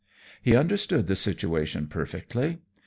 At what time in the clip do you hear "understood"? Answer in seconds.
0.55-1.05